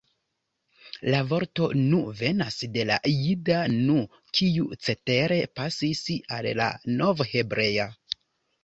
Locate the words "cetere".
4.89-5.39